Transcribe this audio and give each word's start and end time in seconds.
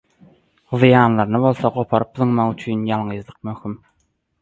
zyýanlylaryny 0.83 1.43
bolsa 1.45 1.71
goparyp 1.77 2.19
zyňmak 2.25 2.57
üçin 2.57 2.91
ýalňyzlyk 2.91 3.41
möhüm. 3.53 3.81